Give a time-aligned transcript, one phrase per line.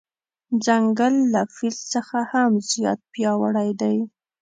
[0.65, 3.97] ځنګل له فیل څخه هم زیات پیاوړی دی.